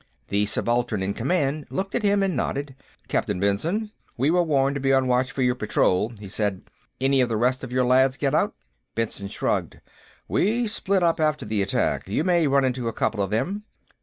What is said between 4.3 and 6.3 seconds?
were warned to be on watch for your patrol," he